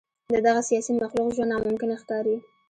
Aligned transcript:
د 0.33 0.35
دغه 0.47 0.61
سیاسي 0.69 0.91
مخلوق 0.99 1.29
ژوند 1.35 1.51
ناممکن 1.51 1.89
ښکاري. 2.01 2.35